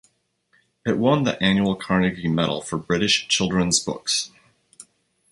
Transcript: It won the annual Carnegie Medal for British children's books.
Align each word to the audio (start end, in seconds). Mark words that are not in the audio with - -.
It 0.83 0.97
won 0.97 1.25
the 1.25 1.39
annual 1.43 1.75
Carnegie 1.75 2.27
Medal 2.27 2.59
for 2.63 2.79
British 2.79 3.27
children's 3.27 3.79
books. 3.79 4.31